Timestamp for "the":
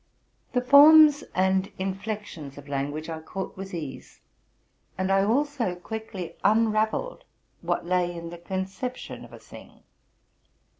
0.53-0.61, 8.31-8.39